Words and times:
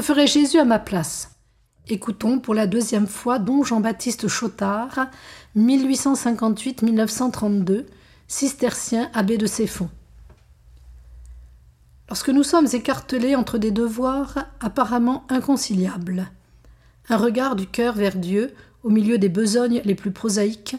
ferait 0.00 0.26
Jésus 0.26 0.58
à 0.58 0.64
ma 0.64 0.78
place? 0.78 1.32
Écoutons 1.88 2.38
pour 2.38 2.54
la 2.54 2.66
deuxième 2.66 3.06
fois 3.06 3.38
Don 3.38 3.62
Jean-Baptiste 3.62 4.28
Chotard, 4.28 5.10
1858-1932, 5.56 7.84
cistercien 8.26 9.10
abbé 9.12 9.36
de 9.36 9.44
Céphon. 9.46 9.90
Lorsque 12.08 12.30
nous 12.30 12.44
sommes 12.44 12.68
écartelés 12.72 13.36
entre 13.36 13.58
des 13.58 13.70
devoirs 13.70 14.46
apparemment 14.60 15.26
inconciliables, 15.28 16.30
un 17.08 17.18
regard 17.18 17.56
du 17.56 17.66
cœur 17.66 17.94
vers 17.94 18.16
Dieu, 18.16 18.54
au 18.84 18.90
milieu 18.90 19.18
des 19.18 19.28
besognes 19.28 19.82
les 19.84 19.94
plus 19.94 20.12
prosaïques, 20.12 20.76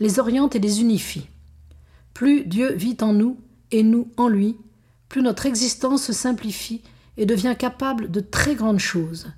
les 0.00 0.18
oriente 0.18 0.56
et 0.56 0.60
les 0.60 0.80
unifie. 0.80 1.28
Plus 2.14 2.44
Dieu 2.44 2.72
vit 2.72 2.96
en 3.00 3.12
nous 3.12 3.38
et 3.70 3.82
nous 3.82 4.08
en 4.16 4.28
lui, 4.28 4.56
plus 5.08 5.22
notre 5.22 5.46
existence 5.46 6.02
se 6.02 6.12
simplifie 6.12 6.82
et 7.16 7.26
devient 7.26 7.54
capable 7.58 8.10
de 8.10 8.20
très 8.20 8.54
grandes 8.54 8.78
choses. 8.78 9.28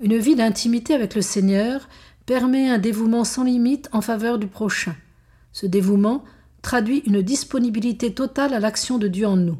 Une 0.00 0.18
vie 0.18 0.34
d'intimité 0.34 0.94
avec 0.94 1.14
le 1.14 1.22
Seigneur 1.22 1.88
permet 2.26 2.68
un 2.68 2.78
dévouement 2.78 3.24
sans 3.24 3.44
limite 3.44 3.88
en 3.92 4.00
faveur 4.00 4.38
du 4.38 4.46
prochain. 4.46 4.94
Ce 5.52 5.66
dévouement 5.66 6.24
traduit 6.60 6.98
une 7.06 7.22
disponibilité 7.22 8.12
totale 8.12 8.52
à 8.52 8.60
l'action 8.60 8.98
de 8.98 9.08
Dieu 9.08 9.26
en 9.26 9.36
nous. 9.36 9.58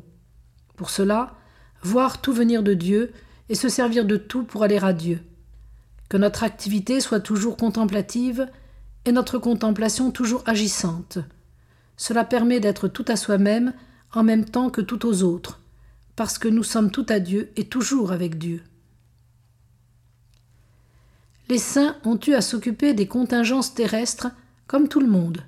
Pour 0.76 0.90
cela, 0.90 1.34
voir 1.82 2.20
tout 2.20 2.32
venir 2.32 2.62
de 2.62 2.74
Dieu 2.74 3.12
et 3.48 3.54
se 3.54 3.68
servir 3.68 4.04
de 4.04 4.16
tout 4.16 4.42
pour 4.42 4.62
aller 4.62 4.78
à 4.78 4.92
Dieu. 4.92 5.20
Que 6.08 6.16
notre 6.16 6.44
activité 6.44 7.00
soit 7.00 7.20
toujours 7.20 7.56
contemplative 7.56 8.48
et 9.04 9.12
notre 9.12 9.38
contemplation 9.38 10.10
toujours 10.10 10.42
agissante. 10.46 11.18
Cela 11.96 12.24
permet 12.24 12.60
d'être 12.60 12.88
tout 12.88 13.04
à 13.08 13.16
soi-même 13.16 13.72
en 14.12 14.22
même 14.22 14.44
temps 14.44 14.70
que 14.70 14.80
tout 14.80 15.06
aux 15.06 15.22
autres, 15.22 15.60
parce 16.16 16.38
que 16.38 16.48
nous 16.48 16.62
sommes 16.62 16.90
tout 16.90 17.06
à 17.08 17.20
Dieu 17.20 17.50
et 17.56 17.64
toujours 17.64 18.10
avec 18.10 18.38
Dieu. 18.38 18.62
Les 21.48 21.58
saints 21.58 21.96
ont 22.04 22.18
eu 22.26 22.32
à 22.32 22.40
s'occuper 22.40 22.94
des 22.94 23.06
contingences 23.06 23.74
terrestres 23.74 24.28
comme 24.66 24.88
tout 24.88 25.00
le 25.00 25.06
monde. 25.06 25.44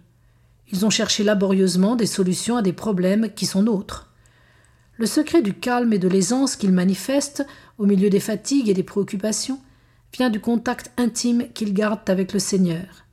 Ils 0.71 0.87
ont 0.87 0.91
cherché 0.91 1.25
laborieusement 1.25 1.97
des 1.97 2.07
solutions 2.07 2.57
à 2.57 2.63
des 2.63 2.73
problèmes 2.73 3.31
qui 3.35 3.47
sont 3.47 3.63
nôtres. 3.63 4.13
Le 4.97 5.07
secret 5.07 5.43
du 5.43 5.55
calme 5.55 5.93
et 5.93 5.99
de 5.99 6.09
l'aisance 6.09 6.55
qu'ils 6.55 6.73
manifestent 6.73 7.45
au 7.79 7.87
milieu 7.87 8.11
des 8.11 8.21
fatigues 8.21 8.69
et 8.69 8.75
des 8.75 8.83
préoccupations 8.83 9.61
vient 10.13 10.31
du 10.31 10.41
contact 10.41 10.93
intime 10.97 11.49
qu'ils 11.53 11.75
gardent 11.75 12.09
avec 12.09 12.33
le 12.33 12.39
Seigneur. 12.39 13.05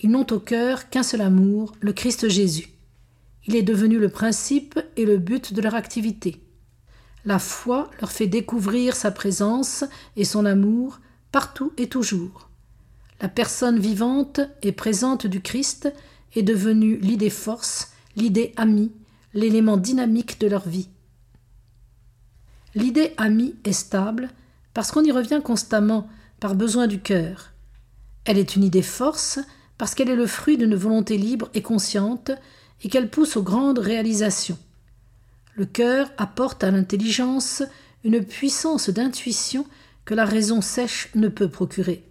Ils 0.00 0.10
n'ont 0.10 0.26
au 0.30 0.38
cœur 0.38 0.88
qu'un 0.88 1.02
seul 1.02 1.20
amour, 1.20 1.74
le 1.80 1.92
Christ 1.92 2.28
Jésus. 2.28 2.68
Il 3.46 3.56
est 3.56 3.62
devenu 3.62 3.98
le 3.98 4.08
principe 4.08 4.78
et 4.96 5.04
le 5.04 5.18
but 5.18 5.52
de 5.52 5.62
leur 5.62 5.74
activité. 5.74 6.40
La 7.26 7.40
foi 7.40 7.90
leur 8.00 8.12
fait 8.12 8.28
découvrir 8.28 8.94
sa 8.94 9.10
présence 9.10 9.84
et 10.16 10.24
son 10.24 10.46
amour 10.46 11.00
partout 11.32 11.72
et 11.76 11.88
toujours. 11.88 12.48
La 13.20 13.28
personne 13.28 13.80
vivante 13.80 14.40
et 14.62 14.70
présente 14.70 15.26
du 15.26 15.40
Christ 15.40 15.92
est 16.36 16.44
devenue 16.44 16.98
l'idée 16.98 17.30
force, 17.30 17.92
l'idée 18.14 18.52
amie, 18.56 18.92
l'élément 19.34 19.76
dynamique 19.76 20.38
de 20.40 20.46
leur 20.46 20.68
vie. 20.68 20.88
L'idée 22.76 23.12
amie 23.16 23.56
est 23.64 23.72
stable 23.72 24.30
parce 24.72 24.92
qu'on 24.92 25.02
y 25.02 25.10
revient 25.10 25.40
constamment 25.42 26.08
par 26.38 26.54
besoin 26.54 26.86
du 26.86 27.00
cœur. 27.00 27.50
Elle 28.24 28.38
est 28.38 28.54
une 28.54 28.62
idée 28.62 28.82
force 28.82 29.40
parce 29.78 29.96
qu'elle 29.96 30.10
est 30.10 30.16
le 30.16 30.28
fruit 30.28 30.58
d'une 30.58 30.76
volonté 30.76 31.18
libre 31.18 31.48
et 31.54 31.62
consciente 31.62 32.30
et 32.84 32.88
qu'elle 32.88 33.10
pousse 33.10 33.36
aux 33.36 33.42
grandes 33.42 33.80
réalisations. 33.80 34.58
Le 35.56 35.64
cœur 35.64 36.10
apporte 36.18 36.62
à 36.64 36.70
l'intelligence 36.70 37.62
une 38.04 38.22
puissance 38.22 38.90
d'intuition 38.90 39.66
que 40.04 40.12
la 40.12 40.26
raison 40.26 40.60
sèche 40.60 41.08
ne 41.14 41.28
peut 41.28 41.48
procurer. 41.48 42.04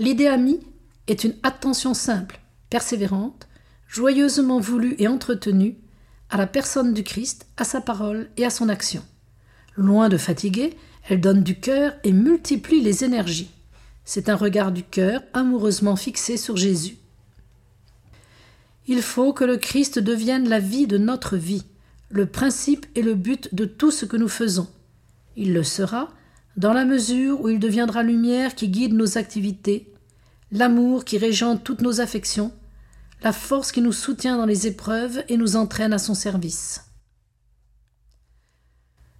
L'idée 0.00 0.26
amie 0.26 0.58
est 1.06 1.22
une 1.22 1.36
attention 1.44 1.94
simple, 1.94 2.40
persévérante, 2.70 3.46
joyeusement 3.86 4.58
voulue 4.58 4.96
et 4.98 5.06
entretenue 5.06 5.76
à 6.28 6.36
la 6.36 6.48
personne 6.48 6.92
du 6.92 7.04
Christ, 7.04 7.46
à 7.56 7.62
sa 7.62 7.80
parole 7.80 8.28
et 8.36 8.44
à 8.44 8.50
son 8.50 8.68
action. 8.68 9.04
Loin 9.76 10.08
de 10.08 10.16
fatiguer, 10.16 10.76
elle 11.08 11.20
donne 11.20 11.44
du 11.44 11.60
cœur 11.60 11.94
et 12.02 12.10
multiplie 12.10 12.80
les 12.80 13.04
énergies. 13.04 13.50
C'est 14.04 14.28
un 14.28 14.36
regard 14.36 14.72
du 14.72 14.82
cœur 14.82 15.22
amoureusement 15.34 15.94
fixé 15.94 16.36
sur 16.36 16.56
Jésus. 16.56 16.96
Il 18.88 19.02
faut 19.02 19.32
que 19.32 19.44
le 19.44 19.56
Christ 19.56 20.00
devienne 20.00 20.48
la 20.48 20.58
vie 20.58 20.88
de 20.88 20.98
notre 20.98 21.36
vie, 21.36 21.64
le 22.12 22.26
principe 22.26 22.86
et 22.94 23.02
le 23.02 23.14
but 23.14 23.52
de 23.54 23.64
tout 23.64 23.90
ce 23.90 24.04
que 24.04 24.18
nous 24.18 24.28
faisons. 24.28 24.68
Il 25.34 25.54
le 25.54 25.62
sera 25.62 26.10
dans 26.56 26.74
la 26.74 26.84
mesure 26.84 27.40
où 27.40 27.48
il 27.48 27.58
deviendra 27.58 28.02
lumière 28.02 28.54
qui 28.54 28.68
guide 28.68 28.92
nos 28.92 29.16
activités, 29.16 29.94
l'amour 30.50 31.06
qui 31.06 31.16
régente 31.16 31.64
toutes 31.64 31.80
nos 31.80 32.02
affections, 32.02 32.52
la 33.22 33.32
force 33.32 33.72
qui 33.72 33.80
nous 33.80 33.92
soutient 33.92 34.36
dans 34.36 34.46
les 34.46 34.66
épreuves 34.66 35.24
et 35.28 35.38
nous 35.38 35.56
entraîne 35.56 35.94
à 35.94 35.98
son 35.98 36.14
service. 36.14 36.84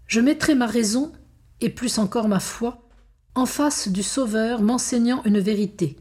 Je 0.07 0.21
mettrai 0.21 0.55
ma 0.55 0.67
raison, 0.67 1.13
et 1.63 1.71
plus 1.71 1.97
encore 1.97 2.29
ma 2.29 2.41
foi, 2.41 2.87
en 3.35 3.47
face 3.47 3.89
du 3.89 4.03
Sauveur 4.03 4.61
m'enseignant 4.61 5.23
une 5.25 5.39
vérité. 5.39 5.97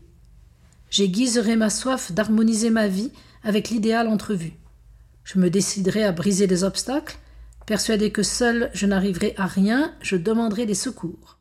J'aiguiserai 0.89 1.55
ma 1.55 1.69
soif 1.69 2.11
d'harmoniser 2.11 2.69
ma 2.69 2.89
vie 2.89 3.11
avec 3.43 3.69
l'idéal 3.69 4.09
entrevu. 4.09 4.53
Je 5.23 5.39
me 5.39 5.49
déciderai 5.49 6.03
à 6.03 6.11
briser 6.11 6.47
les 6.47 6.63
obstacles, 6.63 7.17
persuadé 7.65 8.11
que 8.11 8.23
seul 8.23 8.71
je 8.73 8.85
n'arriverai 8.85 9.33
à 9.37 9.45
rien, 9.45 9.93
je 10.01 10.15
demanderai 10.15 10.65
des 10.65 10.75
secours. 10.75 11.40